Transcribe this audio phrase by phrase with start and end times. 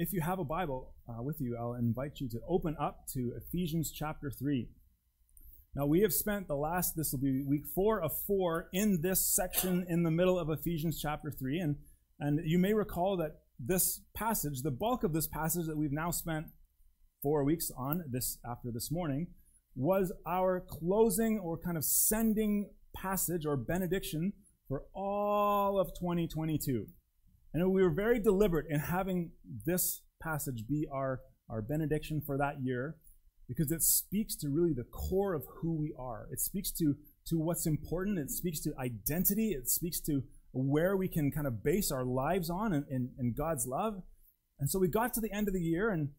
[0.00, 3.32] if you have a Bible uh, with you, I'll invite you to open up to
[3.36, 4.66] Ephesians chapter 3.
[5.76, 9.34] Now, we have spent the last, this will be week four of four in this
[9.36, 11.58] section in the middle of Ephesians chapter 3.
[11.58, 11.76] And,
[12.18, 16.10] and you may recall that this passage, the bulk of this passage that we've now
[16.10, 16.46] spent
[17.22, 19.26] four weeks on this after this morning,
[19.76, 24.32] was our closing or kind of sending passage or benediction
[24.66, 26.86] for all of 2022.
[27.52, 29.32] And we were very deliberate in having
[29.66, 32.96] this passage be our, our benediction for that year
[33.48, 36.28] because it speaks to really the core of who we are.
[36.30, 36.94] It speaks to,
[37.26, 38.18] to what's important.
[38.18, 39.50] It speaks to identity.
[39.50, 43.66] It speaks to where we can kind of base our lives on and, and, God's
[43.66, 44.02] love.
[44.60, 46.10] And so we got to the end of the year and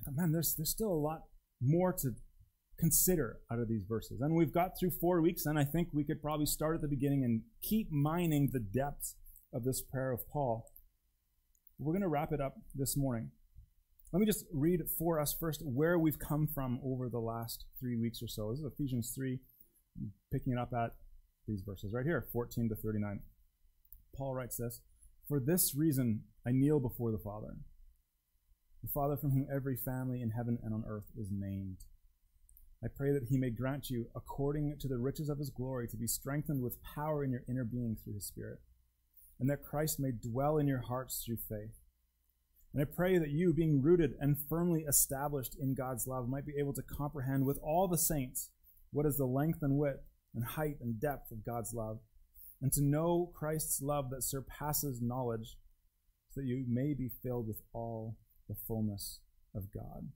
[0.00, 1.22] I thought, man, there's, there's still a lot
[1.60, 2.14] more to
[2.78, 4.20] consider out of these verses.
[4.20, 6.88] And we've got through four weeks, and I think we could probably start at the
[6.88, 9.14] beginning and keep mining the depths
[9.52, 10.70] of this prayer of Paul.
[11.78, 13.30] We're going to wrap it up this morning.
[14.12, 17.96] Let me just read for us first where we've come from over the last three
[17.96, 18.50] weeks or so.
[18.50, 19.38] This is Ephesians 3,
[20.32, 20.90] picking it up at
[21.46, 23.20] these verses right here, 14 to 39.
[24.16, 24.80] Paul writes this
[25.28, 27.56] For this reason I kneel before the Father,
[28.82, 31.78] the Father from whom every family in heaven and on earth is named.
[32.82, 35.98] I pray that he may grant you, according to the riches of his glory, to
[35.98, 38.58] be strengthened with power in your inner being through his Spirit
[39.40, 41.78] and that Christ may dwell in your hearts through faith.
[42.72, 46.58] And I pray that you, being rooted and firmly established in God's love, might be
[46.60, 48.50] able to comprehend with all the saints
[48.92, 51.98] what is the length and width and height and depth of God's love,
[52.62, 55.56] and to know Christ's love that surpasses knowledge,
[56.28, 58.16] so that you may be filled with all
[58.48, 59.20] the fullness
[59.54, 60.10] of God.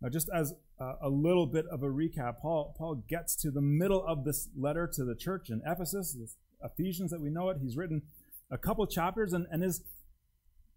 [0.00, 4.04] Now, just as a little bit of a recap, Paul, Paul gets to the middle
[4.06, 7.58] of this letter to the church in Ephesus, this Ephesians that we know it.
[7.60, 8.02] He's written
[8.50, 9.82] a couple chapters, and, and his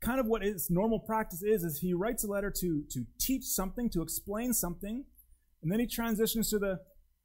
[0.01, 3.43] kind of what his normal practice is is he writes a letter to to teach
[3.43, 5.05] something, to explain something,
[5.61, 6.79] and then he transitions to the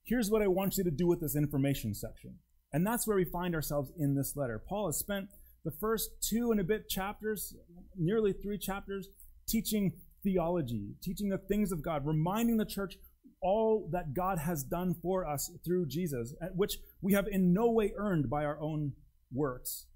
[0.04, 2.36] here's what I want you to do with this information section.
[2.72, 4.60] And that's where we find ourselves in this letter.
[4.68, 5.28] Paul has spent
[5.64, 7.54] the first two and a bit chapters,
[7.96, 9.08] nearly three chapters,
[9.48, 12.96] teaching theology, teaching the things of God, reminding the church
[13.44, 17.92] all that God has done for us through Jesus, which we have in no way
[17.96, 18.94] earned by our own
[19.32, 19.86] works.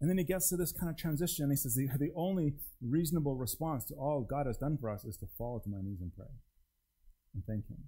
[0.00, 2.52] And then he gets to this kind of transition he says the, the only
[2.82, 6.02] reasonable response to all God has done for us is to fall to my knees
[6.02, 6.26] and pray
[7.34, 7.84] and thank him.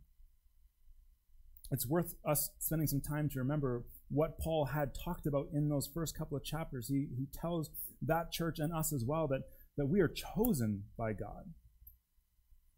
[1.71, 5.87] It's worth us spending some time to remember what Paul had talked about in those
[5.93, 6.89] first couple of chapters.
[6.89, 7.69] He, he tells
[8.01, 9.43] that church and us as well that,
[9.77, 11.53] that we are chosen by God.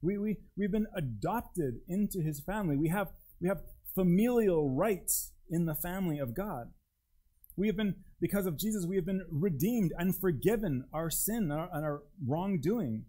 [0.03, 2.77] We, we, we've been adopted into his family.
[2.77, 3.09] We have,
[3.41, 3.61] we have
[3.95, 6.71] familial rights in the family of God.
[7.57, 11.53] We have been, because of Jesus, we have been redeemed and forgiven our sin and
[11.53, 13.05] our, and our wrongdoing.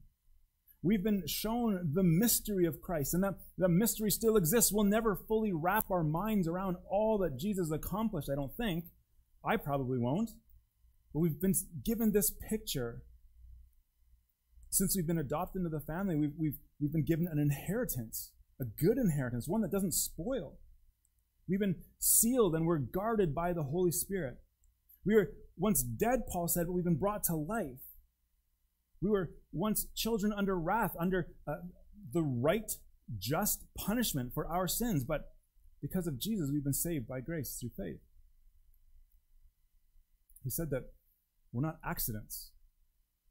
[0.84, 4.72] We've been shown the mystery of Christ, and that the mystery still exists.
[4.74, 8.86] We'll never fully wrap our minds around all that Jesus accomplished, I don't think.
[9.46, 10.32] I probably won't.
[11.14, 11.54] But we've been
[11.86, 13.04] given this picture
[14.72, 18.66] since we've been adopted into the family, we've, we've, we've been given an inheritance, a
[18.66, 20.58] good inheritance, one that doesn't spoil.
[21.48, 24.38] We've been sealed and we're guarded by the Holy Spirit.
[25.06, 27.82] We were once dead, Paul said, but we've been brought to life.
[29.02, 31.56] We were once children under wrath, under uh,
[32.14, 32.72] the right,
[33.18, 35.34] just punishment for our sins, but
[35.82, 38.00] because of Jesus, we've been saved by grace through faith.
[40.44, 40.92] He said that
[41.52, 42.52] we're not accidents,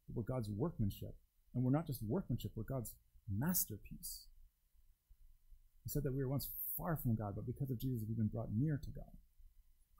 [0.06, 1.14] but we're God's workmanship.
[1.54, 2.94] And we're not just workmanship, we're God's
[3.30, 4.26] masterpiece.
[5.84, 8.28] He said that we were once far from God, but because of Jesus, we've been
[8.28, 9.12] brought near to God.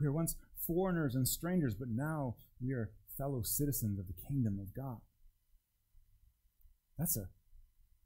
[0.01, 0.37] We were once
[0.67, 4.99] foreigners and strangers, but now we are fellow citizens of the kingdom of God.
[6.99, 7.29] That's a,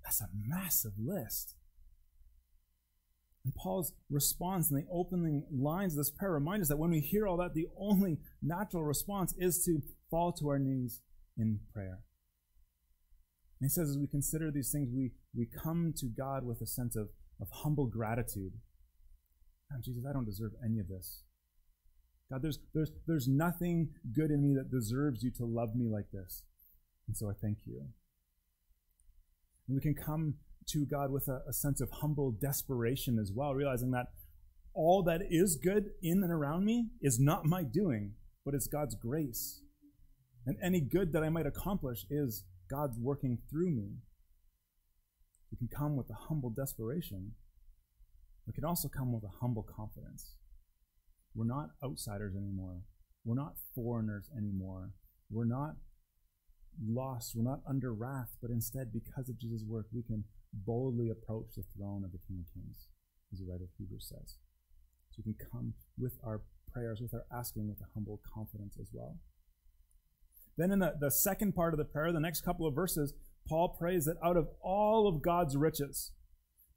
[0.03, 1.57] that's a massive list.
[3.45, 7.01] And Paul's response in the opening lines of this prayer remind us that when we
[7.01, 9.81] hear all that, the only natural response is to
[10.11, 11.03] fall to our knees
[11.37, 12.01] in prayer.
[13.61, 16.67] And he says, as we consider these things, we, we come to God with a
[16.67, 17.09] sense of,
[17.41, 18.53] of humble gratitude.
[19.71, 21.23] God, Jesus, I don't deserve any of this.
[22.31, 26.11] God, there's, there's, there's nothing good in me that deserves you to love me like
[26.13, 26.43] this.
[27.07, 27.81] And so I thank you.
[29.69, 30.35] And we can come
[30.69, 34.07] to God with a, a sense of humble desperation as well, realizing that
[34.75, 38.15] all that is good in and around me is not my doing,
[38.45, 39.61] but it's God's grace.
[40.47, 43.99] And any good that I might accomplish is God's working through me.
[45.51, 47.33] We can come with a humble desperation.
[48.47, 50.37] We can also come with a humble confidence.
[51.35, 52.83] We're not outsiders anymore.
[53.25, 54.91] We're not foreigners anymore.
[55.31, 55.77] We're not
[56.83, 61.55] lost, we're not under wrath, but instead, because of Jesus' work, we can boldly approach
[61.57, 62.89] the throne of the King of Kings,
[63.33, 64.37] as the writer of Hebrews says.
[65.11, 68.89] So we can come with our prayers, with our asking, with a humble confidence as
[68.93, 69.19] well.
[70.57, 73.15] Then in the, the second part of the prayer, the next couple of verses,
[73.49, 76.13] Paul prays that out of all of God's riches,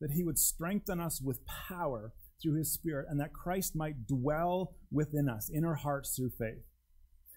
[0.01, 4.75] that he would strengthen us with power through his Spirit, and that Christ might dwell
[4.91, 6.63] within us, in our hearts through faith.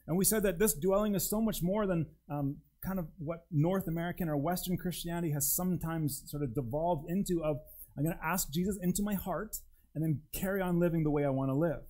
[0.06, 3.44] And we said that this dwelling is so much more than um, kind of what
[3.50, 7.58] North American or Western Christianity has sometimes sort of devolved into of
[7.96, 9.56] I'm going to ask Jesus into my heart
[9.94, 11.80] and then carry on living the way I want to live.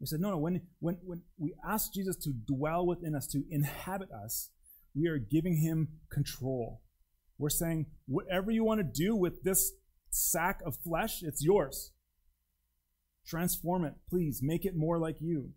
[0.00, 3.42] We said, no, no, when, when, when we ask Jesus to dwell within us, to
[3.50, 4.50] inhabit us,
[4.94, 6.82] we are giving him control.
[7.38, 9.72] We're saying, whatever you want to do with this
[10.10, 11.92] sack of flesh, it's yours.
[13.26, 14.40] Transform it, please.
[14.42, 15.50] Make it more like you.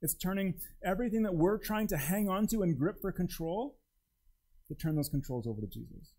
[0.00, 0.54] It's turning
[0.84, 3.78] everything that we're trying to hang on to and grip for control
[4.68, 6.12] to turn those controls over to Jesus.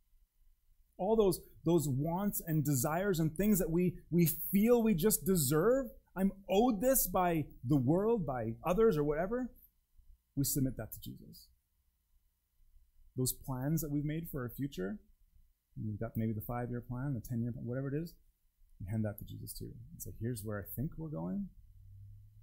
[0.98, 5.88] All those, those wants and desires and things that we, we feel we just deserve,
[6.16, 9.52] I'm owed this by the world, by others, or whatever,
[10.36, 11.48] we submit that to Jesus.
[13.16, 15.00] Those plans that we've made for our future,
[15.78, 18.16] we've got maybe the five year plan, the 10 year plan, whatever it is,
[18.80, 19.72] we hand that to Jesus too.
[19.92, 21.50] And say, here's where I think we're going,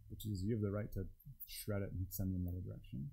[0.08, 1.06] but Jesus, you have the right to
[1.46, 3.11] shred it and send me another direction.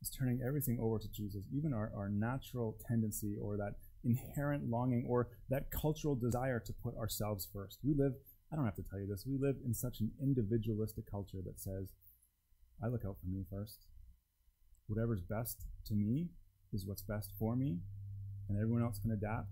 [0.00, 3.74] It's turning everything over to Jesus, even our, our natural tendency or that
[4.04, 7.78] inherent longing or that cultural desire to put ourselves first.
[7.84, 8.12] We live,
[8.52, 11.60] I don't have to tell you this, we live in such an individualistic culture that
[11.60, 11.92] says,
[12.82, 13.86] I look out for me first.
[14.88, 16.28] Whatever's best to me
[16.72, 17.78] is what's best for me,
[18.48, 19.48] and everyone else can adapt.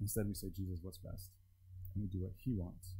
[0.00, 1.30] Instead, we say, Jesus, what's best?
[1.94, 2.94] And we do what he wants.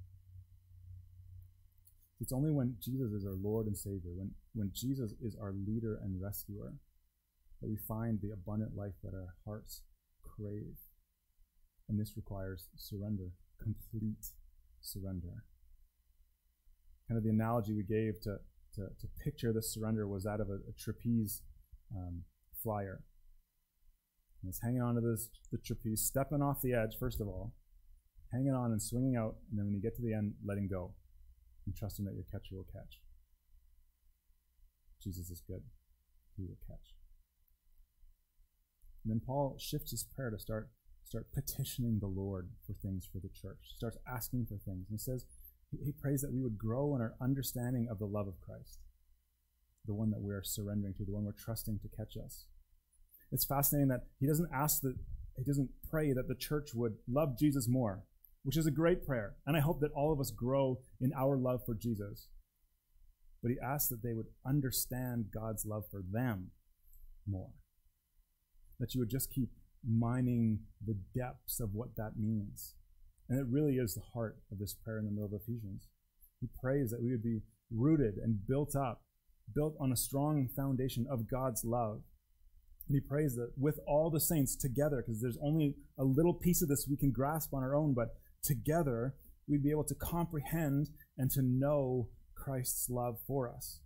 [2.21, 5.99] It's only when Jesus is our Lord and Savior, when, when Jesus is our leader
[6.03, 6.73] and rescuer,
[7.61, 9.83] that we find the abundant life that our hearts
[10.23, 10.77] crave.
[11.89, 14.27] And this requires surrender, complete
[14.81, 15.45] surrender.
[17.09, 18.39] Kind of the analogy we gave to,
[18.75, 21.43] to, to picture this surrender was that of a, a trapeze
[21.95, 22.23] um,
[22.63, 23.03] flyer.
[24.43, 27.53] And it's hanging onto this, the trapeze, stepping off the edge, first of all,
[28.33, 30.93] hanging on and swinging out, and then when you get to the end, letting go
[31.67, 33.01] and trusting that your catcher will catch.
[35.03, 35.63] Jesus is good.
[36.37, 36.94] He will catch.
[39.05, 40.71] And then Paul shifts his prayer to start,
[41.05, 43.59] start petitioning the Lord for things for the church.
[43.61, 44.87] He starts asking for things.
[44.89, 45.27] And he says,
[45.85, 48.79] he prays that we would grow in our understanding of the love of Christ,
[49.85, 52.47] the one that we are surrendering to, the one we're trusting to catch us.
[53.31, 54.95] It's fascinating that he doesn't ask that,
[55.37, 58.05] he doesn't pray that the church would love Jesus more,
[58.45, 59.35] which is a great prayer.
[59.47, 62.29] And I hope that all of us grow in our love for Jesus.
[63.43, 66.53] But he asks that they would understand God's love for them
[67.27, 67.51] more
[68.81, 69.51] that you would just keep
[69.87, 72.75] mining the depths of what that means.
[73.29, 75.89] And it really is the heart of this prayer in the middle of Ephesians.
[76.41, 77.41] He prays that we would be
[77.71, 79.03] rooted and built up,
[79.55, 82.03] built on a strong foundation of God's love.
[82.87, 86.61] And he prays that with all the saints together, because there's only a little piece
[86.61, 88.09] of this we can grasp on our own, but
[88.43, 89.15] together
[89.49, 93.81] we'd be able to comprehend and to know Christ's love for us.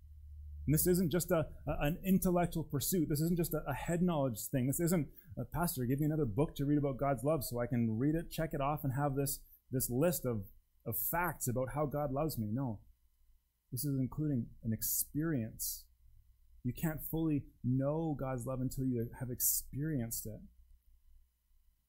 [0.68, 3.08] And this isn't just a, a, an intellectual pursuit.
[3.08, 4.66] This isn't just a, a head knowledge thing.
[4.66, 7.66] This isn't, a Pastor, give me another book to read about God's love so I
[7.66, 9.40] can read it, check it off, and have this,
[9.70, 10.42] this list of,
[10.86, 12.48] of facts about how God loves me.
[12.52, 12.80] No.
[13.72, 15.86] This is including an experience.
[16.64, 20.40] You can't fully know God's love until you have experienced it.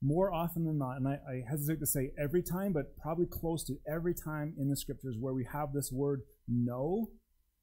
[0.01, 3.65] More often than not, and I, I hesitate to say every time, but probably close
[3.65, 7.09] to every time in the scriptures where we have this word know,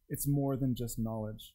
[0.09, 1.53] it's more than just knowledge.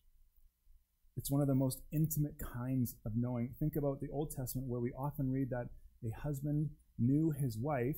[1.18, 3.54] It's one of the most intimate kinds of knowing.
[3.60, 5.68] Think about the Old Testament where we often read that
[6.04, 7.98] a husband knew his wife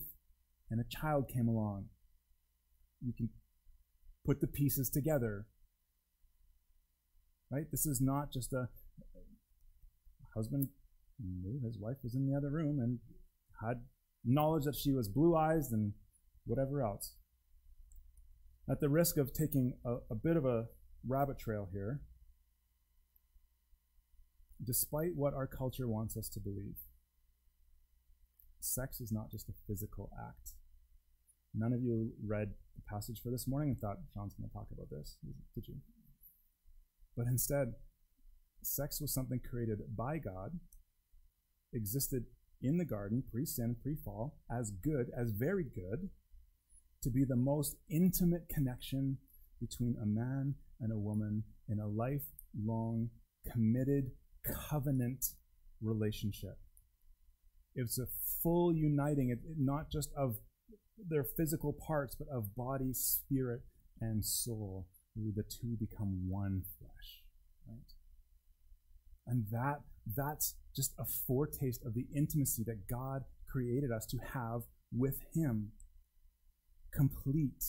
[0.69, 1.86] and a child came along.
[3.01, 3.29] You can
[4.25, 5.45] put the pieces together.
[7.51, 7.65] Right?
[7.69, 8.69] This is not just a
[10.36, 10.69] husband
[11.19, 13.00] knew his wife was in the other room and
[13.62, 13.81] had
[14.25, 15.93] knowledge that she was blue eyes and
[16.45, 17.13] whatever else.
[18.70, 20.65] At the risk of taking a, a bit of a
[21.05, 22.01] rabbit trail here,
[24.63, 26.77] despite what our culture wants us to believe,
[28.62, 30.51] sex is not just a physical act.
[31.53, 34.67] None of you read the passage for this morning and thought John's going to talk
[34.72, 35.17] about this,
[35.53, 35.75] did you?
[37.17, 37.74] But instead,
[38.63, 40.60] sex was something created by God,
[41.74, 42.24] existed
[42.62, 46.10] in the garden, pre sin, pre fall, as good, as very good,
[47.03, 49.17] to be the most intimate connection
[49.60, 53.10] between a man and a woman in a lifelong,
[53.51, 54.12] committed
[54.69, 55.25] covenant
[55.81, 56.57] relationship.
[57.75, 58.07] It's a
[58.41, 60.36] full uniting, not just of
[60.98, 63.62] their physical parts, but of body, spirit,
[64.00, 64.88] and soul.
[65.15, 67.24] The two become one flesh.
[67.67, 67.93] Right?
[69.27, 69.81] And that
[70.15, 75.72] that's just a foretaste of the intimacy that God created us to have with Him.
[76.95, 77.63] Complete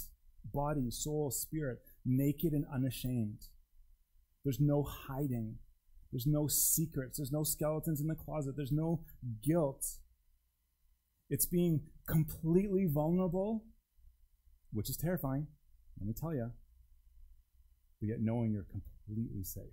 [0.52, 3.48] body, soul, spirit, naked and unashamed.
[4.44, 5.56] There's no hiding.
[6.12, 7.16] There's no secrets.
[7.16, 8.54] There's no skeletons in the closet.
[8.56, 9.00] There's no
[9.42, 9.84] guilt.
[11.30, 13.64] It's being completely vulnerable,
[14.72, 15.46] which is terrifying,
[15.98, 16.50] let me tell you,
[18.00, 19.64] but yet knowing you're completely safe.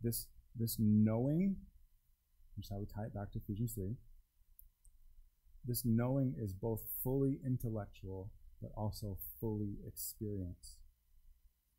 [0.00, 1.56] This, this knowing,
[2.56, 3.96] which is how we tie it back to Ephesians 3,
[5.66, 8.30] this knowing is both fully intellectual
[8.60, 10.76] but also fully experienced.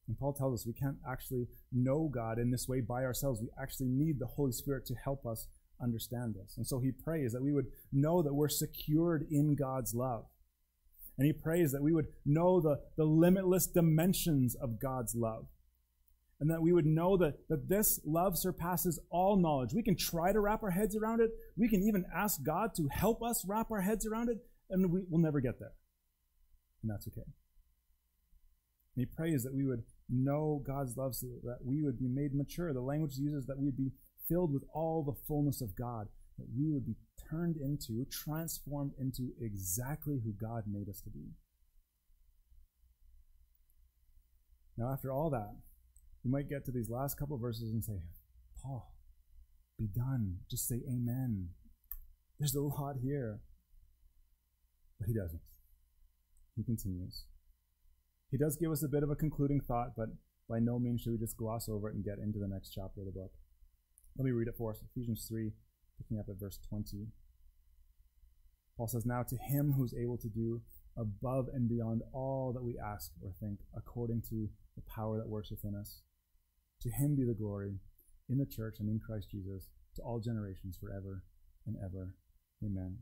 [0.07, 3.41] And Paul tells us we can't actually know God in this way by ourselves.
[3.41, 5.47] We actually need the Holy Spirit to help us
[5.81, 6.57] understand this.
[6.57, 10.25] And so he prays that we would know that we're secured in God's love.
[11.17, 15.47] And he prays that we would know the, the limitless dimensions of God's love.
[16.39, 19.73] And that we would know that, that this love surpasses all knowledge.
[19.73, 21.29] We can try to wrap our heads around it.
[21.55, 24.37] We can even ask God to help us wrap our heads around it,
[24.69, 25.71] and we will never get there.
[26.83, 27.23] And that's okay.
[28.95, 32.35] And he prays that we would know God's love so that we would be made
[32.35, 32.73] mature.
[32.73, 33.91] The language uses that we would be
[34.27, 36.95] filled with all the fullness of God, that we would be
[37.29, 41.29] turned into, transformed into exactly who God made us to be.
[44.77, 45.55] Now, after all that,
[46.25, 48.01] we might get to these last couple verses and say,
[48.63, 48.95] Paul,
[49.77, 50.37] be done.
[50.49, 51.49] Just say amen.
[52.39, 53.41] There's a lot here.
[54.99, 55.41] But he doesn't.
[56.55, 57.25] He continues.
[58.31, 60.09] He does give us a bit of a concluding thought, but
[60.49, 63.01] by no means should we just gloss over it and get into the next chapter
[63.01, 63.31] of the book.
[64.17, 65.51] Let me read it for us Ephesians 3,
[65.99, 67.07] picking up at verse 20.
[68.77, 70.61] Paul says, Now to him who's able to do
[70.97, 75.51] above and beyond all that we ask or think, according to the power that works
[75.51, 76.01] within us.
[76.81, 77.79] To him be the glory
[78.29, 81.23] in the church and in Christ Jesus to all generations forever
[81.65, 82.13] and ever.
[82.63, 82.97] Amen.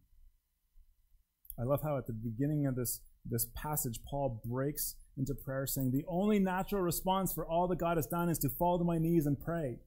[1.60, 5.92] I love how at the beginning of this, this passage, Paul breaks into prayer saying,
[5.92, 8.98] The only natural response for all that God has done is to fall to my
[8.98, 9.78] knees and pray.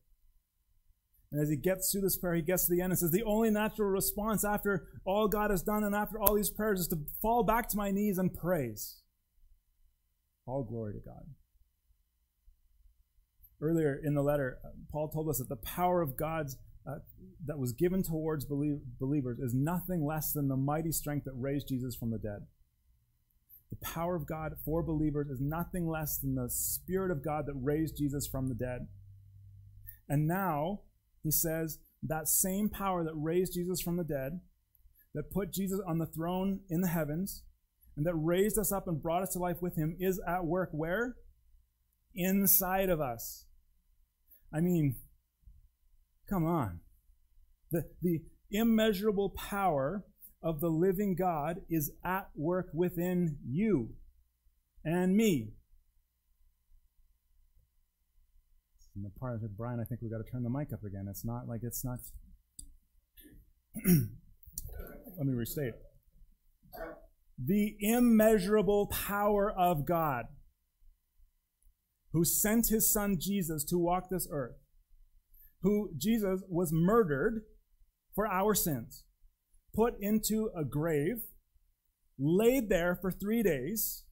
[1.33, 3.25] And as he gets through this prayer, he gets to the end and says, The
[3.25, 6.99] only natural response after all God has done and after all these prayers is to
[7.21, 9.02] fall back to my knees and praise.
[10.47, 11.25] All glory to God.
[13.60, 14.58] Earlier in the letter,
[14.92, 16.98] Paul told us that the power of God's uh,
[17.46, 21.68] that was given towards belie- believers is nothing less than the mighty strength that raised
[21.68, 22.46] Jesus from the dead.
[23.70, 27.54] The power of God for believers is nothing less than the Spirit of God that
[27.60, 28.86] raised Jesus from the dead.
[30.08, 30.82] And now,
[31.25, 34.40] he says, that same power that raised Jesus from the dead,
[35.14, 37.42] that put Jesus on the throne in the heavens,
[37.96, 40.68] and that raised us up and brought us to life with him, is at work
[40.72, 41.16] where?
[42.14, 43.46] Inside of us.
[44.53, 44.97] I mean,
[46.29, 46.81] come on.
[47.71, 50.05] The, the immeasurable power
[50.43, 53.95] of the living God is at work within you
[54.85, 55.53] and me.
[58.95, 61.07] And the part of Brian, I think we've got to turn the mic up again.
[61.11, 61.99] It's not like it's not.
[63.85, 65.75] Let me restate.
[67.43, 70.25] The immeasurable power of God,
[72.16, 74.56] who sent his son Jesus to walk this earth,
[75.61, 77.42] who Jesus was murdered
[78.14, 79.04] for our sins,
[79.75, 81.25] put into a grave,
[82.18, 84.04] laid there for three days,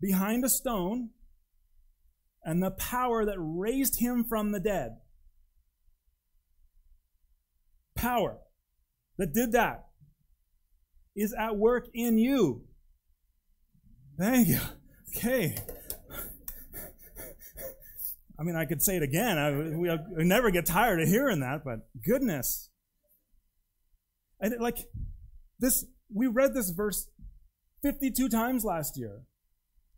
[0.00, 1.10] behind a stone,
[2.44, 4.92] and the power that raised him from the dead.
[7.94, 8.38] Power
[9.18, 9.84] that did that
[11.14, 12.64] is at work in you.
[14.18, 14.60] Thank you.
[15.14, 15.54] Okay.
[18.38, 19.36] I mean, I could say it again.
[19.36, 22.70] I, we, never get tired of hearing that, but goodness.
[24.40, 24.78] And it, like
[25.58, 27.08] this, we read this verse
[27.82, 29.22] 52 times last year,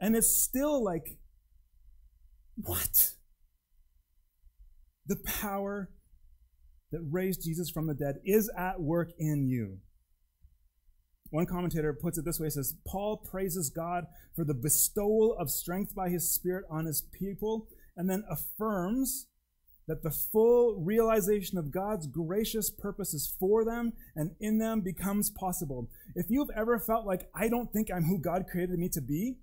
[0.00, 1.18] and it's still like,
[2.56, 3.10] what?
[5.06, 5.90] The power
[6.92, 9.78] that raised Jesus from the dead is at work in you.
[11.30, 15.94] One commentator puts it this way: says, Paul praises God for the bestowal of strength
[15.94, 17.68] by his Spirit on his people,
[18.00, 19.26] and then affirms
[19.86, 25.90] that the full realization of God's gracious purposes for them and in them becomes possible.
[26.14, 29.36] If you've ever felt like, I don't think I'm who God created me to be,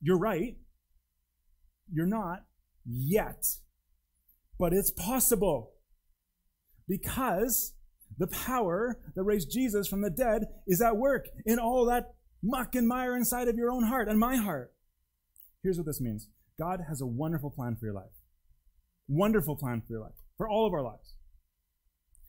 [0.00, 0.56] You're right.
[1.92, 2.46] You're not
[2.86, 3.44] yet.
[4.58, 5.72] But it's possible
[6.88, 7.74] because
[8.16, 12.74] the power that raised Jesus from the dead is at work in all that muck
[12.74, 14.72] and mire inside of your own heart and my heart.
[15.62, 16.28] Here's what this means
[16.62, 18.14] God has a wonderful plan for your life.
[19.08, 21.16] Wonderful plan for your life, for all of our lives.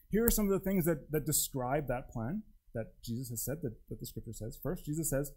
[0.10, 2.42] Here are some of the things that, that describe that plan
[2.74, 4.58] that Jesus has said, that, that the scripture says.
[4.62, 5.32] First, Jesus says,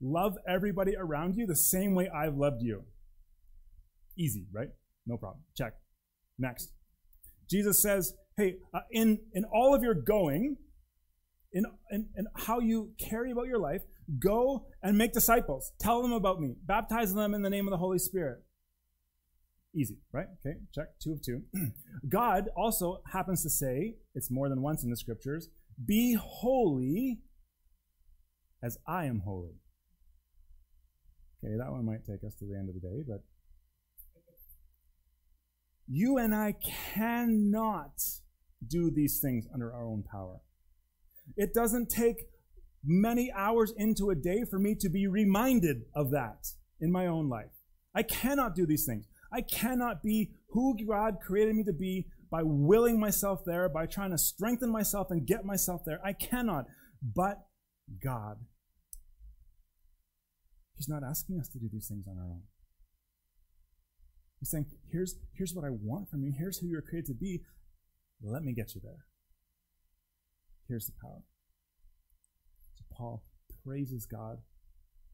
[0.00, 2.84] Love everybody around you the same way I've loved you.
[4.16, 4.68] Easy, right?
[5.04, 5.42] No problem.
[5.56, 5.74] Check.
[6.38, 6.72] Next.
[7.50, 10.56] Jesus says, hey, uh, in, in all of your going,
[11.52, 13.82] in, in, in how you carry about your life,
[14.18, 15.72] go and make disciples.
[15.78, 16.54] Tell them about me.
[16.64, 18.42] Baptize them in the name of the Holy Spirit.
[19.74, 20.26] Easy, right?
[20.44, 20.88] Okay, check.
[21.02, 21.42] Two of two.
[22.08, 25.48] God also happens to say, it's more than once in the scriptures,
[25.84, 27.20] be holy
[28.62, 29.54] as I am holy.
[31.42, 33.24] Okay, that one might take us to the end of the day, but
[35.88, 36.54] you and I
[36.94, 38.00] cannot
[38.66, 40.40] do these things under our own power.
[41.36, 42.26] It doesn't take
[42.84, 46.46] many hours into a day for me to be reminded of that
[46.80, 47.52] in my own life.
[47.94, 49.06] I cannot do these things.
[49.32, 54.10] I cannot be who God created me to be by willing myself there, by trying
[54.10, 56.00] to strengthen myself and get myself there.
[56.04, 56.66] I cannot.
[57.02, 57.38] But
[58.02, 58.38] God
[60.82, 62.42] He's not asking us to do these things on our own.
[64.40, 66.32] He's saying, here's, here's what I want from you.
[66.36, 67.42] Here's who you're created to be.
[68.20, 69.04] Let me get you there.
[70.66, 71.22] Here's the power.
[72.96, 73.22] Paul
[73.64, 74.38] praises God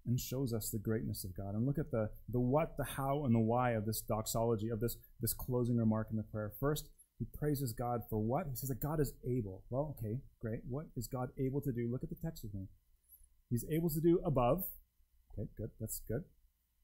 [0.06, 1.54] and shows us the greatness of God.
[1.54, 4.80] And look at the, the what, the how, and the why of this doxology, of
[4.80, 6.52] this, this closing remark in the prayer.
[6.58, 6.87] First,
[7.18, 8.47] he praises God for what?
[8.49, 9.64] He says that God is able.
[9.70, 10.61] Well, okay, great.
[10.68, 11.88] What is God able to do?
[11.90, 12.68] Look at the text with me.
[13.50, 14.64] He's able to do above
[15.38, 15.70] Okay, good.
[15.80, 16.25] That's good.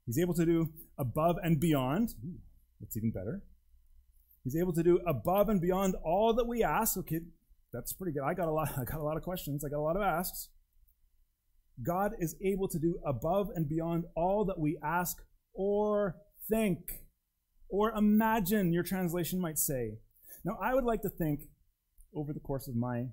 [0.06, 2.14] He's able to do above and beyond.
[2.24, 2.38] Ooh,
[2.80, 3.42] that's even better.
[4.44, 6.96] He's able to do above and beyond all that we ask.
[6.98, 7.20] Okay,
[7.72, 8.22] that's pretty good.
[8.22, 8.72] I got a lot.
[8.78, 9.64] I got a lot of questions.
[9.64, 10.48] I got a lot of asks.
[11.82, 15.16] God is able to do above and beyond all that we ask
[15.52, 16.16] or
[16.48, 16.78] think
[17.68, 18.72] or imagine.
[18.72, 19.98] Your translation might say.
[20.44, 21.40] Now, I would like to think
[22.14, 23.06] over the course of my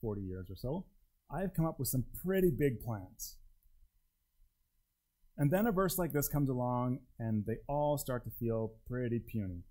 [0.00, 0.86] 40 years or so,
[1.34, 3.36] I have come up with some pretty big plans.
[5.36, 9.20] And then a verse like this comes along and they all start to feel pretty
[9.20, 9.64] puny.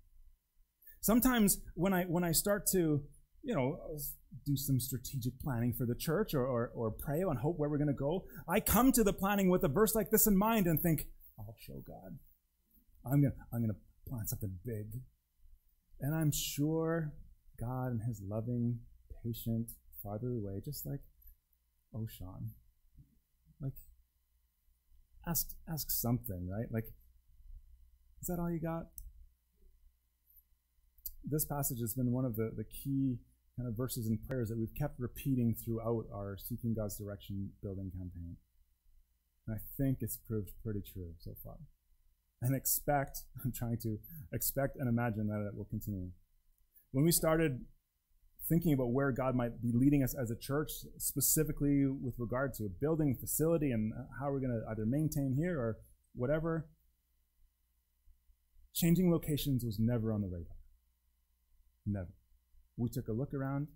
[1.00, 3.02] Sometimes when I when I start to,
[3.46, 3.78] you know,
[4.44, 7.78] do some strategic planning for the church or, or, or pray and hope where we're
[7.78, 10.66] going to go, I come to the planning with a verse like this in mind
[10.66, 11.06] and think,
[11.38, 12.18] I'll show God.
[13.04, 15.00] I'm going to I'm going to plan something big.
[16.00, 17.12] And I'm sure
[17.58, 18.80] God and his loving,
[19.22, 19.68] patient,
[20.02, 21.00] fatherly way, just like,
[22.10, 22.50] Sean,
[23.62, 23.72] like,
[25.26, 26.66] ask ask something, right?
[26.70, 26.84] Like,
[28.20, 28.86] is that all you got?
[31.24, 33.18] This passage has been one of the, the key
[33.56, 37.90] kind of verses and prayers that we've kept repeating throughout our Seeking God's Direction building
[37.90, 38.36] campaign.
[39.46, 41.56] And I think it's proved pretty true so far.
[42.42, 43.98] And expect, I'm trying to
[44.32, 46.10] expect and imagine that it will continue.
[46.92, 47.60] When we started
[48.48, 52.64] thinking about where God might be leading us as a church, specifically with regard to
[52.64, 55.78] a building facility and how we're going to either maintain here or
[56.14, 56.68] whatever.
[58.74, 60.56] Changing locations was never on the radar.
[61.86, 62.12] Never.
[62.76, 63.68] We took a look around.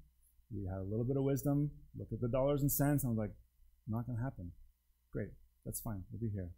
[0.54, 3.12] We had a little bit of wisdom, looked at the dollars and cents, and I
[3.12, 3.34] was like,
[3.88, 4.52] not going to happen.
[5.12, 5.30] Great.
[5.64, 6.04] That's fine.
[6.10, 6.50] We'll be here.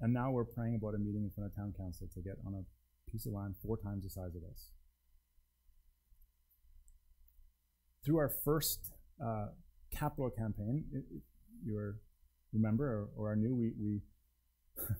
[0.00, 2.54] And now we're praying about a meeting in front of town council to get on
[2.54, 4.72] a piece of land four times the size of this.
[8.04, 8.92] through our first
[9.24, 9.46] uh,
[9.92, 11.22] capital campaign, it, it,
[11.64, 11.94] you
[12.52, 14.00] remember or, or are new, we, we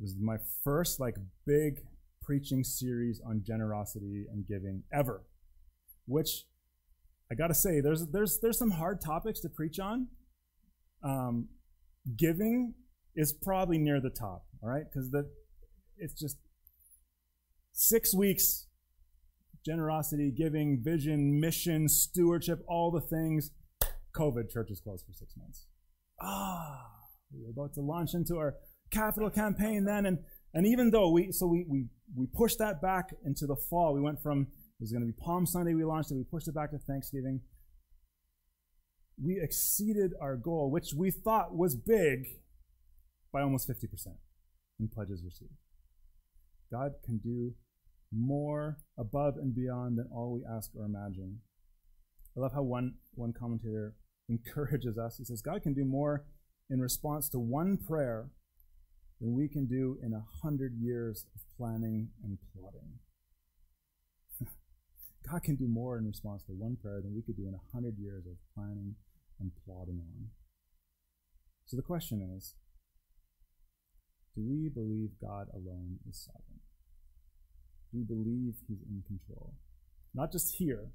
[0.00, 1.16] was my first like
[1.46, 1.82] big
[2.26, 5.22] preaching series on generosity and giving ever,
[6.06, 6.44] which
[7.30, 10.08] I gotta say, there's there's there's some hard topics to preach on.
[11.02, 11.48] Um,
[12.18, 12.74] giving
[13.14, 15.30] is probably near the top, all right, because the
[15.96, 16.36] it's just
[17.72, 18.66] six weeks
[19.66, 23.50] generosity, giving, vision, mission, stewardship, all the things.
[24.16, 25.66] COVID, church is closed for six months.
[26.20, 26.86] Ah,
[27.34, 28.54] we were about to launch into our
[28.90, 30.18] capital campaign then, and
[30.56, 31.84] and even though we so we we
[32.16, 33.92] we pushed that back into the fall.
[33.92, 35.74] We went from it was going to be Palm Sunday.
[35.74, 36.14] We launched it.
[36.14, 37.42] We pushed it back to Thanksgiving.
[39.22, 42.24] We exceeded our goal, which we thought was big,
[43.32, 43.84] by almost 50%
[44.80, 45.52] in pledges received.
[46.70, 47.54] God can do
[48.12, 51.40] more above and beyond than all we ask or imagine.
[52.36, 53.94] I love how one, one commentator
[54.28, 55.16] encourages us.
[55.16, 56.24] He says, God can do more
[56.68, 58.30] in response to one prayer
[59.20, 62.98] than we can do in a hundred years of planning and plotting.
[65.30, 67.72] God can do more in response to one prayer than we could do in a
[67.72, 68.94] hundred years of planning
[69.40, 70.28] and plotting on.
[71.66, 72.54] So the question is
[74.36, 76.60] do we believe God alone is sovereign?
[77.90, 79.54] Do we believe He's in control?
[80.14, 80.92] Not just here.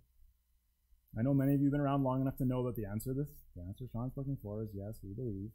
[1.17, 3.13] I know many of you have been around long enough to know that the answer
[3.13, 5.49] to this, the answer Sean's looking for is yes, we believe.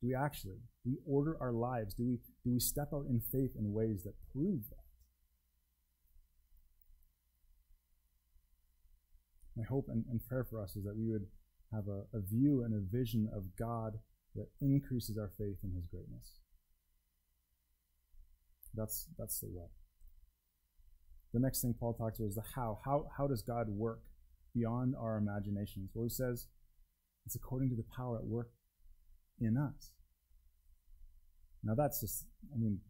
[0.00, 0.60] Do we actually?
[0.84, 1.94] Do we order our lives?
[1.94, 4.84] Do we, do we step out in faith in ways that prove that?
[9.56, 11.26] My hope and, and prayer for us is that we would
[11.72, 13.98] have a, a view and a vision of God
[14.36, 16.38] that increases our faith in His greatness.
[18.72, 19.70] That's, that's the what.
[21.34, 22.78] The next thing Paul talks about is the how.
[22.84, 24.00] How, how does God work
[24.54, 25.90] beyond our imaginations?
[25.92, 26.46] Well, he says
[27.26, 28.50] it's according to the power at work
[29.40, 29.90] in us.
[31.62, 32.80] Now that's just, I mean,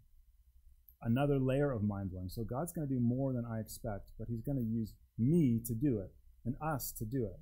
[1.03, 2.29] another layer of mind blowing.
[2.29, 5.61] So God's going to do more than I expect, but He's going to use me
[5.67, 6.13] to do it
[6.45, 7.41] and us to do it.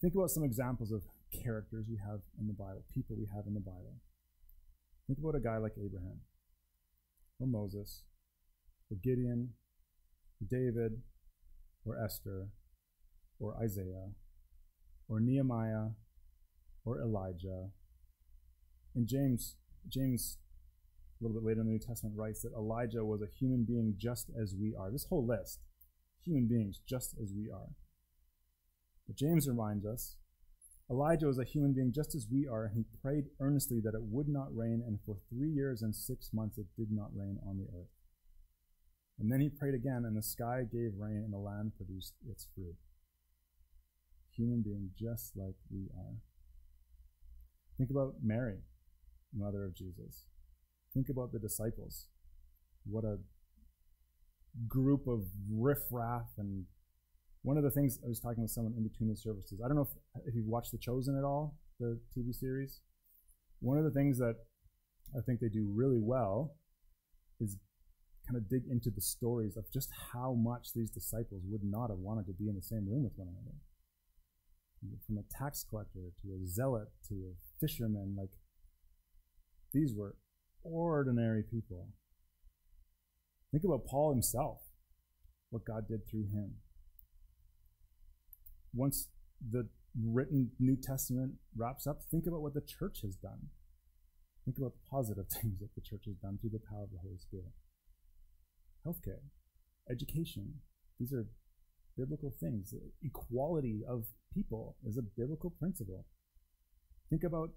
[0.00, 1.02] Think about some examples of
[1.42, 3.94] characters we have in the Bible, people we have in the Bible.
[5.06, 6.20] Think about a guy like Abraham,
[7.40, 8.02] or Moses,
[8.90, 9.50] or Gideon,
[10.40, 11.00] or David,
[11.84, 12.48] or Esther,
[13.40, 14.10] or Isaiah,
[15.08, 15.88] or Nehemiah,
[16.84, 17.68] or Elijah.
[18.94, 19.56] And James,
[19.88, 20.38] James,
[21.20, 23.94] a little bit later in the New Testament, writes that Elijah was a human being
[23.96, 24.90] just as we are.
[24.90, 25.60] This whole list,
[26.24, 27.74] human beings just as we are.
[29.06, 30.16] But James reminds us
[30.90, 34.02] Elijah was a human being just as we are, and he prayed earnestly that it
[34.02, 37.56] would not rain, and for three years and six months it did not rain on
[37.56, 37.88] the earth.
[39.18, 42.46] And then he prayed again, and the sky gave rain, and the land produced its
[42.54, 42.76] fruit.
[44.36, 46.16] Human being just like we are.
[47.76, 48.58] Think about Mary,
[49.36, 50.26] mother of Jesus.
[50.92, 52.06] Think about the disciples.
[52.86, 53.18] What a
[54.68, 56.64] group of riffraff and
[57.42, 59.60] one of the things I was talking with someone in between the services.
[59.62, 62.80] I don't know if, if you've watched The Chosen at all, the TV series.
[63.60, 64.36] One of the things that
[65.16, 66.54] I think they do really well
[67.40, 67.58] is
[68.26, 71.98] kind of dig into the stories of just how much these disciples would not have
[71.98, 73.56] wanted to be in the same room with one another.
[75.06, 78.30] From a tax collector to a zealot to a fisherman, like
[79.72, 80.16] these were
[80.62, 81.88] ordinary people.
[83.52, 84.58] Think about Paul himself,
[85.50, 86.56] what God did through him
[88.74, 89.08] once
[89.40, 93.50] the written New Testament wraps up, think about what the church has done.
[94.44, 96.98] Think about the positive things that the church has done through the power of the
[96.98, 97.52] Holy Spirit.
[98.86, 99.22] Healthcare,
[99.90, 100.60] education,
[100.98, 101.26] these are
[101.96, 102.74] biblical things.
[103.02, 106.04] Equality of people is a biblical principle.
[107.10, 107.50] Think about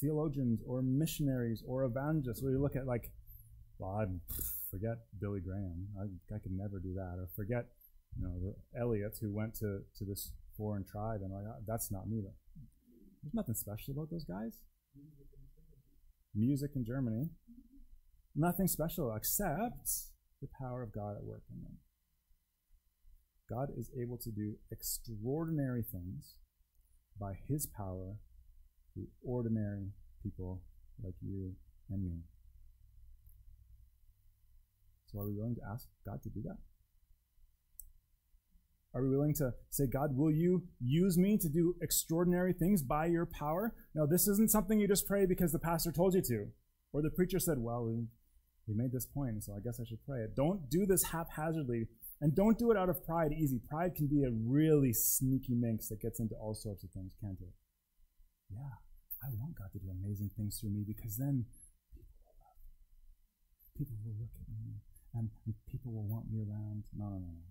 [0.00, 3.10] theologians or missionaries or evangelists where you look at like,
[3.78, 4.20] well, I'd
[4.70, 5.88] forget Billy Graham.
[5.98, 7.16] I, I could never do that.
[7.18, 7.66] Or forget,
[8.16, 11.90] you know, the Elliots who went to, to this foreign tribe, and like uh, that's
[11.90, 12.20] not me.
[12.22, 12.34] But
[13.22, 14.58] there's nothing special about those guys.
[16.34, 17.30] Music in Germany,
[18.36, 19.88] nothing special except
[20.40, 21.78] the power of God at work in them.
[23.50, 26.36] God is able to do extraordinary things
[27.18, 28.16] by His power
[28.94, 29.88] through ordinary
[30.22, 30.62] people
[31.02, 31.52] like you
[31.90, 32.20] and me.
[35.06, 36.58] So, are we willing to ask God to do that?
[38.94, 43.06] Are we willing to say, God, will you use me to do extraordinary things by
[43.06, 43.72] your power?
[43.94, 46.48] Now, this isn't something you just pray because the pastor told you to,
[46.92, 48.06] or the preacher said, well, we,
[48.66, 50.34] we made this point, so I guess I should pray it.
[50.34, 51.86] Don't do this haphazardly,
[52.20, 53.58] and don't do it out of pride easy.
[53.58, 57.40] Pride can be a really sneaky minx that gets into all sorts of things, can't
[57.40, 57.54] it?
[58.50, 58.76] Yeah,
[59.22, 61.46] I want God to do amazing things through me because then
[61.96, 62.76] people will love me.
[63.76, 64.82] People will look at me,
[65.14, 66.84] and, and people will want me around.
[66.92, 67.50] No, no, no, no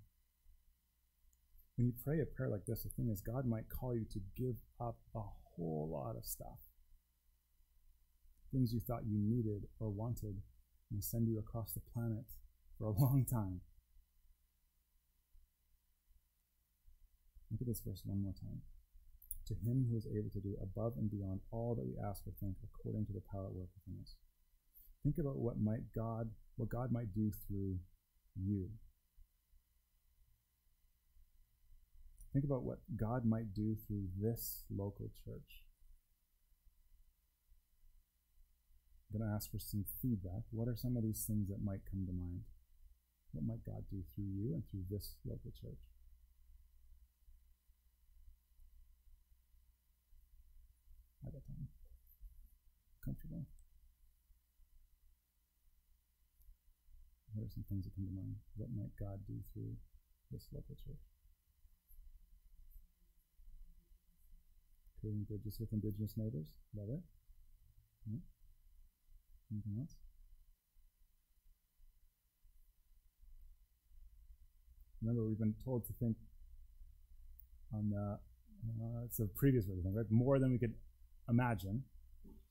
[1.80, 4.20] when you pray a prayer like this, the thing is, God might call you to
[4.36, 5.22] give up a
[5.56, 6.60] whole lot of stuff.
[8.52, 10.42] Things you thought you needed or wanted,
[10.92, 12.26] and send you across the planet
[12.78, 13.62] for a long time.
[17.52, 18.62] Look at this verse one more time.
[19.48, 22.34] To him who is able to do above and beyond all that we ask or
[22.40, 24.14] think according to the power at work within us.
[25.04, 27.80] Think about what might God, what God might do through
[28.36, 28.70] you.
[32.32, 35.66] Think about what God might do through this local church.
[39.10, 40.46] I'm going to ask for some feedback.
[40.52, 42.42] What are some of these things that might come to mind?
[43.32, 45.89] What might God do through you and through this local church?
[57.42, 58.36] Are some things that come to mind.
[58.58, 59.74] What might God do through
[60.32, 61.04] this local church?
[65.00, 66.54] Creating bridges with indigenous neighbors.
[66.76, 67.04] Love it.
[68.10, 68.20] Yeah.
[69.52, 69.96] Anything else?
[75.02, 76.18] Remember, we've been told to think
[77.74, 80.06] on the, uh, it's a previous think, right?
[80.10, 80.74] More than we could
[81.30, 81.84] imagine.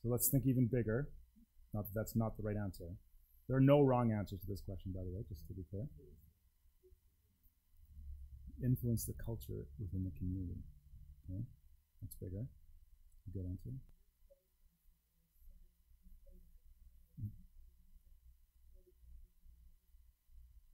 [0.02, 1.08] So let's think even bigger.
[1.74, 2.86] Not that that's not the right answer.
[3.48, 5.88] There are no wrong answers to this question, by the way, just to be clear.
[8.62, 10.60] Influence the culture within the community.
[11.24, 11.40] Okay,
[12.02, 12.44] that's bigger.
[13.32, 13.72] Good answer.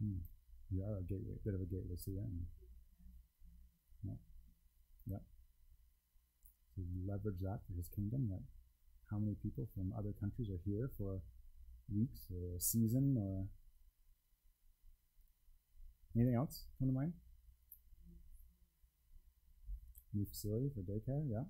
[0.03, 0.27] Hmm.
[0.73, 2.13] We are a gateway, bit of a gateway the
[4.03, 4.19] Yeah.
[5.07, 5.23] Yeah.
[7.07, 8.43] Leverage that for his kingdom, that
[9.11, 11.23] how many people from other countries are here for
[11.93, 13.47] weeks or season or
[16.17, 17.13] anything else come to mind?
[20.13, 21.43] New facility for daycare, yeah.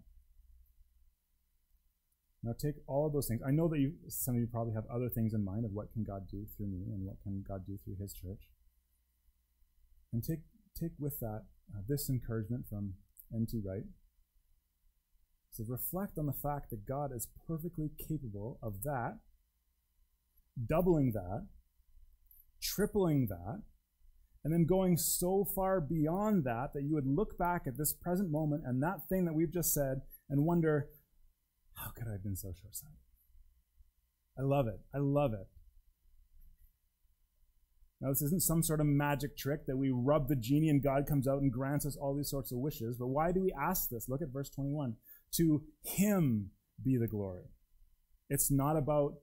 [2.42, 3.40] Now take all of those things.
[3.46, 5.92] I know that you, some of you probably have other things in mind of what
[5.92, 8.48] can God do through me and what can God do through His church.
[10.12, 10.40] And take
[10.78, 11.44] take with that
[11.74, 12.94] uh, this encouragement from
[13.34, 13.62] N.T.
[13.64, 13.84] Wright.
[15.50, 19.18] So reflect on the fact that God is perfectly capable of that
[20.66, 21.46] doubling that,
[22.62, 23.62] tripling that,
[24.44, 28.30] and then going so far beyond that that you would look back at this present
[28.30, 30.88] moment and that thing that we've just said and wonder,
[31.74, 32.98] how could I have been so short sighted?
[34.38, 34.80] I love it.
[34.94, 35.46] I love it.
[38.00, 41.06] Now, this isn't some sort of magic trick that we rub the genie and God
[41.08, 42.96] comes out and grants us all these sorts of wishes.
[42.98, 44.08] But why do we ask this?
[44.08, 44.96] Look at verse 21.
[45.36, 46.50] To Him
[46.84, 47.44] be the glory.
[48.28, 49.14] It's not about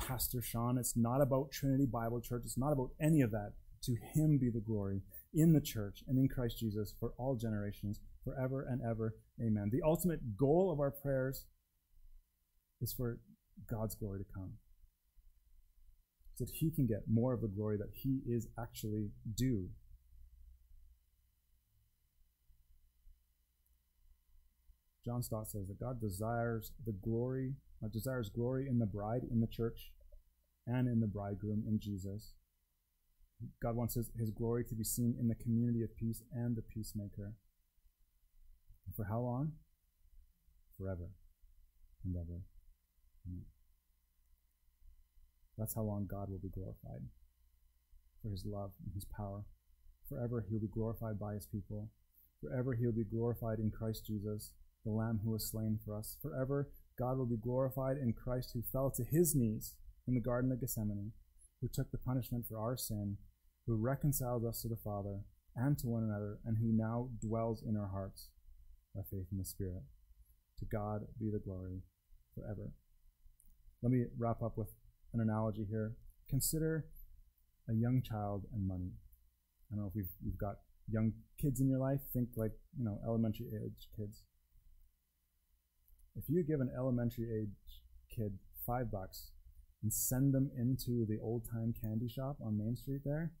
[0.00, 0.78] Pastor Sean.
[0.78, 2.42] It's not about Trinity Bible Church.
[2.44, 3.52] It's not about any of that.
[3.84, 8.00] To him be the glory in the church and in Christ Jesus for all generations,
[8.24, 9.14] forever and ever.
[9.40, 9.70] Amen.
[9.72, 11.46] The ultimate goal of our prayers
[12.80, 13.20] is for
[13.70, 14.54] God's glory to come.
[16.34, 19.68] So that he can get more of the glory that he is actually due.
[25.04, 29.40] John Stott says that God desires the glory God desires glory in the bride, in
[29.40, 29.90] the church,
[30.66, 32.34] and in the bridegroom, in Jesus.
[33.62, 36.62] God wants his, his glory to be seen in the community of peace and the
[36.62, 37.32] peacemaker.
[38.86, 39.52] And for how long?
[40.76, 41.10] Forever
[42.04, 42.42] and ever.
[43.26, 43.44] Amen.
[45.56, 47.02] That's how long God will be glorified
[48.22, 49.44] for his love and his power.
[50.08, 51.88] Forever he'll be glorified by his people.
[52.42, 54.52] Forever he'll be glorified in Christ Jesus,
[54.84, 56.16] the Lamb who was slain for us.
[56.22, 59.74] Forever God will be glorified in Christ who fell to his knees
[60.06, 61.12] in the Garden of Gethsemane,
[61.60, 63.16] who took the punishment for our sin,
[63.66, 65.20] who reconciled us to the Father
[65.56, 68.28] and to one another, and who now dwells in our hearts
[68.94, 69.82] by faith in the Spirit.
[70.58, 71.82] To God be the glory
[72.34, 72.72] forever.
[73.82, 74.68] Let me wrap up with
[75.14, 75.96] an analogy here.
[76.28, 76.86] Consider
[77.68, 78.92] a young child and money.
[79.70, 80.56] I don't know if we've, you've got
[80.90, 82.00] young kids in your life.
[82.12, 84.22] Think like, you know, elementary age kids.
[86.16, 87.82] If you give an elementary age
[88.14, 89.30] kid five bucks
[89.82, 93.32] and send them into the old time candy shop on Main Street there,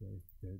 [0.00, 0.58] they, they,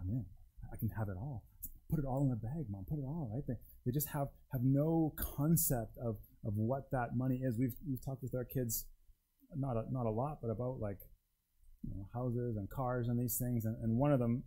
[0.00, 0.24] I'm in.
[0.72, 1.44] I can have it all.
[1.88, 2.84] Put it all in a bag, mom.
[2.88, 3.44] Put it all, right?
[3.46, 7.56] They, they just have, have no concept of, of what that money is.
[7.58, 8.86] We've, we've talked with our kids,
[9.54, 10.98] not a, not a lot, but about like
[11.84, 13.64] you know, houses and cars and these things.
[13.64, 14.42] And, and one of them,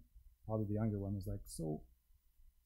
[0.45, 1.81] probably the younger one, was like, So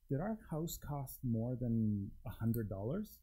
[0.09, 3.19] did our house cost more than a hundred dollars?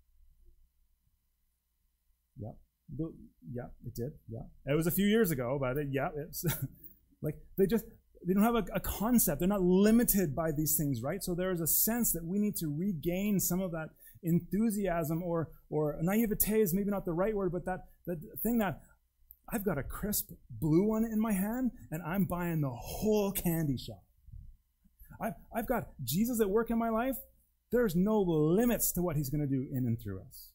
[2.38, 2.56] Yep.
[2.96, 3.12] The,
[3.52, 4.12] yeah, it did.
[4.28, 4.40] Yeah.
[4.66, 6.44] It was a few years ago, but it, yeah, it's
[7.22, 7.84] like they just
[8.26, 9.38] they don't have a, a, concept.
[9.38, 11.22] They're not limited by these things, right?
[11.22, 13.90] So there is a sense that we need to regain some of that
[14.22, 18.80] enthusiasm or or naivete is maybe not the right word, but that that thing that
[19.52, 23.78] I've got a crisp blue one in my hand and I'm buying the whole candy
[23.78, 24.02] shop.
[25.20, 27.16] I've, I've got Jesus at work in my life.
[27.72, 30.52] There's no limits to what he's going to do in and through us.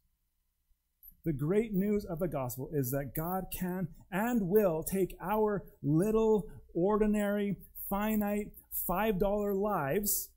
[1.23, 6.43] The great news of the gospel is that God can and will take our little,
[6.73, 7.55] ordinary,
[7.89, 8.51] finite,
[8.87, 10.29] $5 lives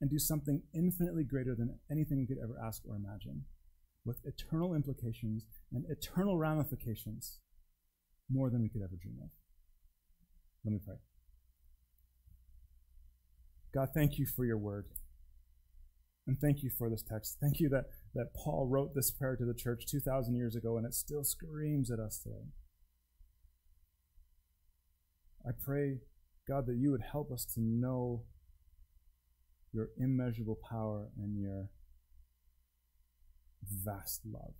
[0.00, 3.44] and do something infinitely greater than anything we could ever ask or imagine,
[4.04, 7.40] with eternal implications and eternal ramifications,
[8.30, 9.30] more than we could ever dream of.
[10.64, 10.96] Let me pray.
[13.72, 14.86] God, thank you for your word.
[16.26, 17.38] And thank you for this text.
[17.40, 20.86] Thank you that, that Paul wrote this prayer to the church 2,000 years ago and
[20.86, 22.50] it still screams at us today.
[25.46, 25.98] I pray,
[26.46, 28.24] God, that you would help us to know
[29.72, 31.70] your immeasurable power and your
[33.84, 34.54] vast love.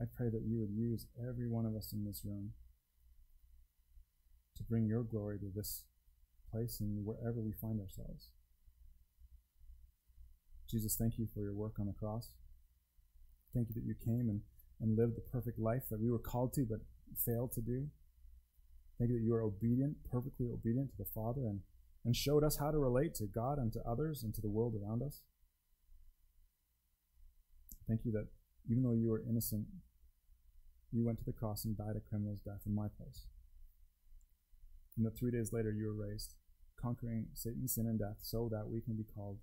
[0.00, 2.52] I pray that you would use every one of us in this room
[4.56, 5.84] to bring your glory to this
[6.50, 8.30] place and wherever we find ourselves.
[10.70, 12.30] Jesus, thank you for your work on the cross.
[13.54, 14.40] Thank you that you came and,
[14.80, 16.80] and lived the perfect life that we were called to but
[17.16, 17.88] failed to do.
[18.98, 21.60] Thank you that you are obedient, perfectly obedient to the Father, and,
[22.04, 24.74] and showed us how to relate to God and to others and to the world
[24.74, 25.22] around us.
[27.88, 28.28] Thank you that
[28.70, 29.66] even though you were innocent,
[30.92, 33.26] you went to the cross and died a criminal's death in my place.
[34.96, 36.34] And that three days later you were raised,
[36.80, 39.38] conquering Satan, sin, and death, so that we can be called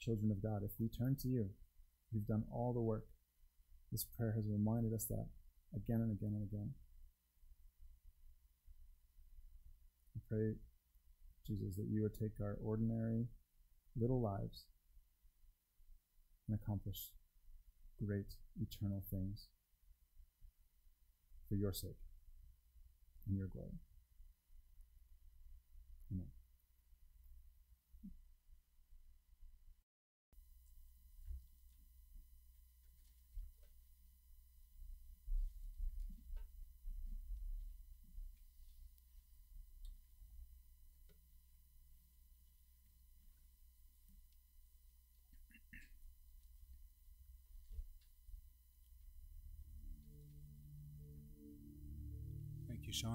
[0.00, 0.62] children of God.
[0.64, 1.50] If we turn to you,
[2.12, 3.06] you've done all the work.
[3.92, 5.26] This prayer has reminded us that
[5.74, 6.70] again and again and again.
[10.16, 10.54] I pray,
[11.46, 13.26] Jesus, that you would take our ordinary
[13.98, 14.64] little lives
[16.48, 17.10] and accomplish
[18.04, 19.48] great eternal things
[21.48, 21.98] for your sake
[23.26, 23.78] and your glory.
[26.12, 26.26] Amen.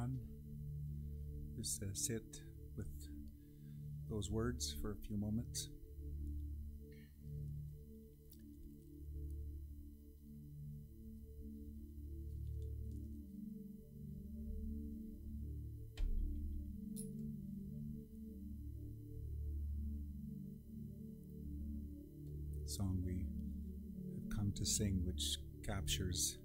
[0.06, 0.20] Sean.
[1.56, 2.42] Just uh, sit
[2.78, 2.88] with
[4.10, 5.70] those words for a few moments.
[22.66, 23.26] Song we
[24.14, 26.38] have come to sing, which captures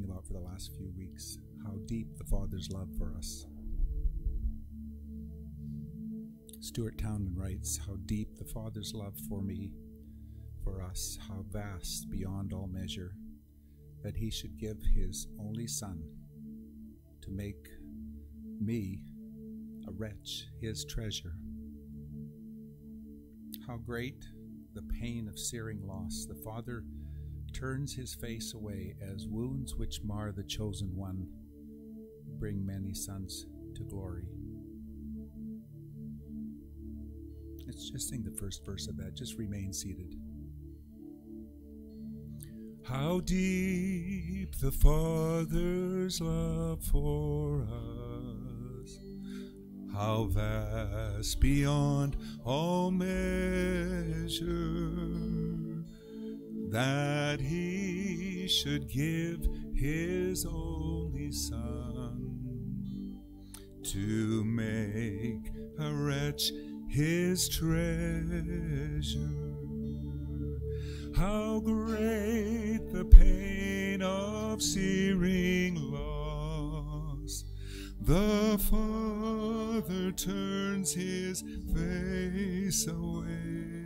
[0.00, 3.46] talking about for the last few weeks how deep the Father's love for us.
[6.60, 9.72] Stuart Townend writes, How deep the Father's love for me,
[10.62, 13.14] for us, how vast beyond all measure,
[14.02, 16.02] that he should give his only Son
[17.22, 17.68] to make
[18.60, 19.00] me
[19.88, 21.34] a wretch, his treasure.
[23.66, 24.24] How great
[24.74, 26.84] the pain of searing loss, the Father
[27.52, 31.26] turns his face away as wounds which mar the chosen one
[32.38, 34.24] bring many sons to glory.
[37.66, 39.14] Let's just sing the first verse of that.
[39.14, 40.16] Just remain seated.
[42.84, 48.98] How deep the Father's love for us,
[49.92, 54.50] how vast beyond all measure
[56.70, 63.18] that he should give his only Son
[63.82, 66.52] to make a wretch
[66.88, 67.70] his treasure.
[71.16, 77.44] How great the pain of searing loss!
[78.00, 81.42] The Father turns his
[81.74, 83.79] face away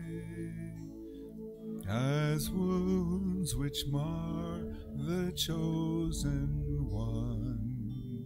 [1.89, 4.61] as wounds which mar
[4.97, 8.25] the chosen one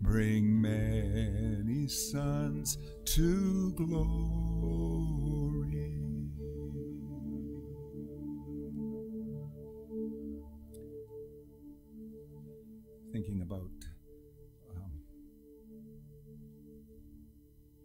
[0.00, 3.98] bring many sons to glory.
[13.12, 13.70] Thinking about
[14.76, 14.92] um,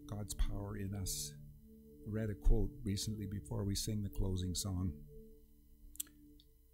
[0.08, 1.34] God's power in us
[2.08, 4.94] read a quote recently before we sing the closing song,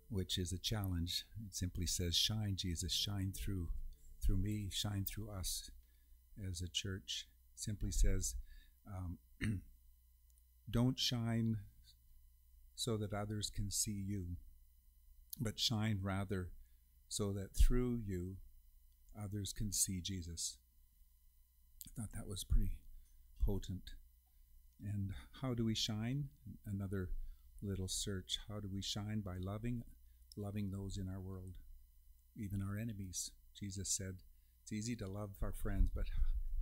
[0.10, 1.26] which is a challenge.
[1.46, 3.70] It simply says, "Shine, Jesus, shine through,
[4.22, 5.70] through me, shine through us."
[6.42, 8.36] As a church, it simply says,
[8.88, 9.20] um,
[10.70, 11.60] "Don't shine
[12.76, 14.38] so that others can see you,
[15.40, 16.52] but shine rather
[17.08, 18.38] so that through you
[19.16, 20.58] others can see Jesus."
[21.86, 22.78] I thought that was pretty
[23.46, 23.96] potent.
[24.84, 26.30] And how do we shine?
[26.66, 27.10] Another
[27.62, 28.40] little search.
[28.48, 29.22] How do we shine?
[29.22, 29.84] By loving,
[30.38, 31.54] loving those in our world,
[32.36, 33.32] even our enemies.
[33.54, 34.18] Jesus said,
[34.64, 36.06] It's easy to love our friends, but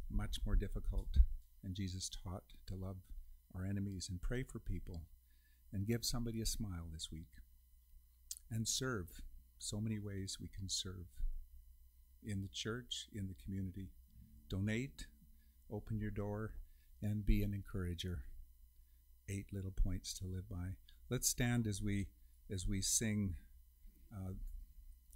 [0.10, 1.18] much more difficult.
[1.64, 2.98] And Jesus taught to love
[3.56, 5.02] our enemies and pray for people.
[5.74, 7.30] and give somebody a smile this week.
[8.50, 9.22] And serve.
[9.60, 11.08] So many ways we can serve
[12.24, 13.90] in the church, in the community.
[14.50, 15.08] Donate,
[15.72, 16.52] open your door,
[17.02, 18.24] and be an encourager.
[19.30, 20.76] Eight little points to live by.
[21.10, 22.08] Let's stand as we
[22.50, 23.36] as we sing
[24.14, 24.32] uh,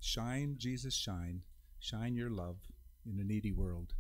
[0.04, 1.44] Shine, Jesus, shine.
[1.80, 2.58] Shine your love
[3.06, 3.94] in a needy world.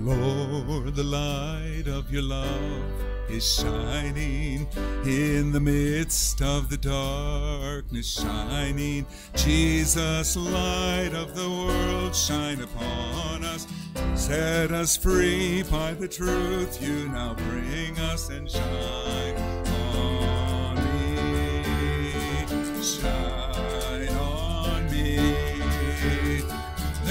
[0.00, 4.66] Lord, the light of your love is shining
[5.04, 9.04] in the midst of the darkness, shining.
[9.34, 13.66] Jesus, light of the world, shine upon us.
[14.14, 19.36] Set us free by the truth you now bring us and shine
[19.92, 22.44] on me.
[22.82, 26.42] Shine on me.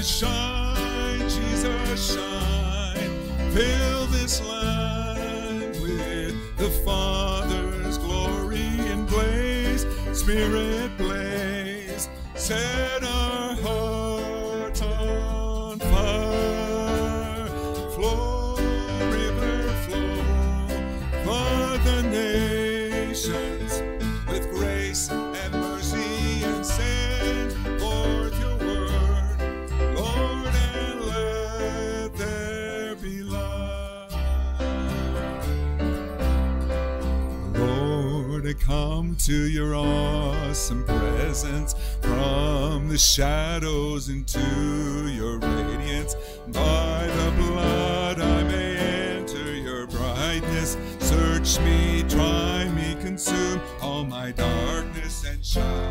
[0.01, 3.51] Shine, Jesus, shine.
[3.51, 4.76] Fill this land
[6.57, 9.85] the Father's glory and blaze.
[10.11, 12.09] Spirit blaze.
[12.35, 13.96] Set our hearts
[38.67, 44.41] come to your awesome presence from the shadows into
[45.07, 46.15] your radiance.
[46.47, 48.75] By the blood I may
[49.15, 50.75] enter your brightness.
[50.99, 55.86] Search me, try me, consume all my darkness and shine.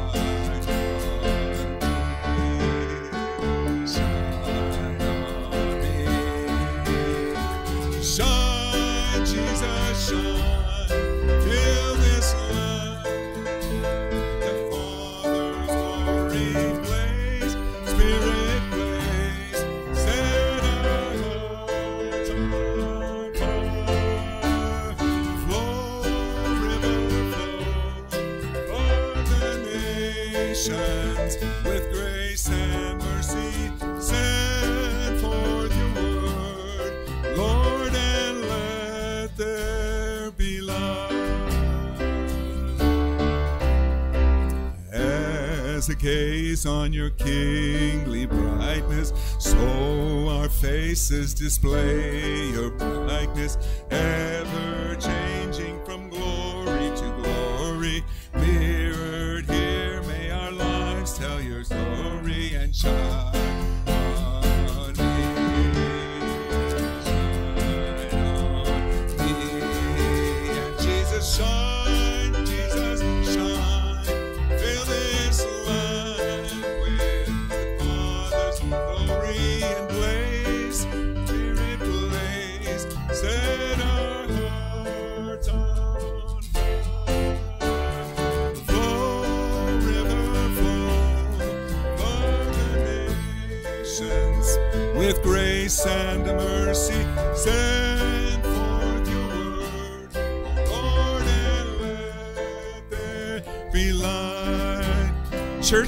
[46.57, 53.59] Gaze on your kingly brightness, so our faces display your brightness,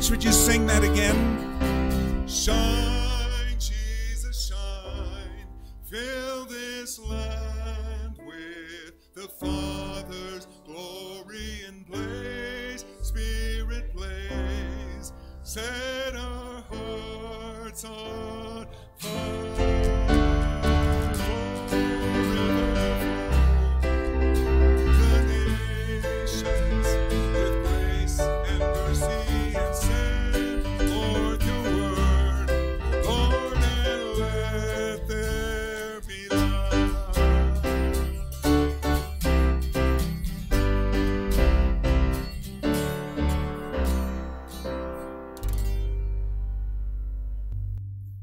[0.09, 2.27] Church, would you sing that again?
[2.27, 5.47] Shine, Jesus, shine.
[5.85, 9.48] Fill this land with the Father's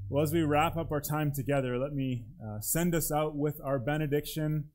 [0.08, 3.60] Well, as we wrap up our time together, let me uh, send us out with
[3.60, 4.66] our benediction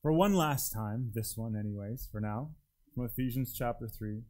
[0.00, 2.52] for one last time, this one, anyways, for now,
[2.94, 4.22] from Ephesians chapter 3.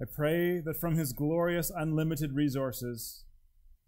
[0.00, 3.24] I pray that from his glorious, unlimited resources,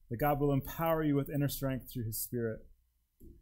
[0.08, 2.60] that God will empower you with inner strength through his Spirit,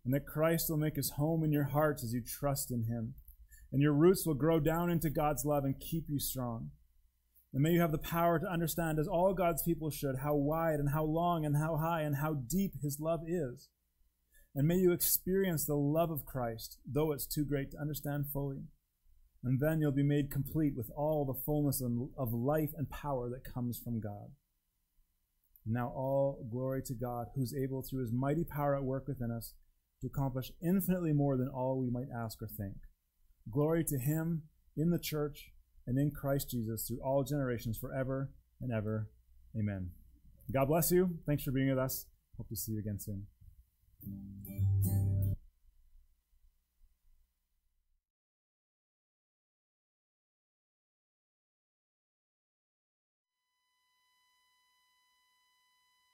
[0.03, 3.15] and that Christ will make his home in your hearts as you trust in him.
[3.71, 6.71] and your roots will grow down into God's love and keep you strong.
[7.55, 10.81] And may you have the power to understand, as all God's people should, how wide
[10.81, 13.69] and how long and how high and how deep His love is.
[14.57, 18.65] And may you experience the love of Christ, though it's too great to understand fully.
[19.45, 23.53] And then you'll be made complete with all the fullness of life and power that
[23.53, 24.33] comes from God.
[25.65, 29.55] Now, all glory to God, who's able, through His mighty power at work within us,
[30.01, 32.79] to accomplish infinitely more than all we might ask or think.
[33.49, 34.43] Glory to Him
[34.77, 35.53] in the church
[35.87, 38.31] and in Christ Jesus through all generations, forever
[38.61, 39.09] and ever.
[39.59, 39.91] Amen.
[40.53, 41.19] God bless you.
[41.27, 42.07] Thanks for being with us.
[42.37, 43.27] Hope to see you again soon.